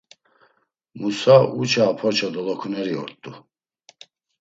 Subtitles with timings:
[1.01, 3.31] Musa, uça a porça dolonkuneri ort̆u.